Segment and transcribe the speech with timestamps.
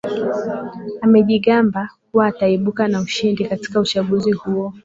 [1.05, 4.73] amejigamba kuwa ataibuka na ushindi katika uchaguzi huo